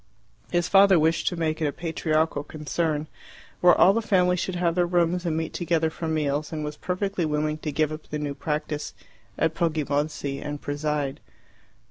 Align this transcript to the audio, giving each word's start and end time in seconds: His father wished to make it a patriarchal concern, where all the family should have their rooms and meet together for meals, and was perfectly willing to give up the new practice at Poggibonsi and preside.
His 0.49 0.67
father 0.67 0.97
wished 0.97 1.27
to 1.27 1.35
make 1.35 1.61
it 1.61 1.67
a 1.67 1.71
patriarchal 1.71 2.41
concern, 2.43 3.05
where 3.59 3.75
all 3.77 3.93
the 3.93 4.01
family 4.01 4.35
should 4.35 4.55
have 4.55 4.73
their 4.73 4.87
rooms 4.87 5.27
and 5.27 5.37
meet 5.37 5.53
together 5.53 5.91
for 5.91 6.07
meals, 6.07 6.51
and 6.51 6.63
was 6.63 6.75
perfectly 6.75 7.23
willing 7.23 7.59
to 7.59 7.71
give 7.71 7.91
up 7.91 8.07
the 8.09 8.17
new 8.17 8.33
practice 8.33 8.95
at 9.37 9.53
Poggibonsi 9.53 10.41
and 10.41 10.59
preside. 10.59 11.19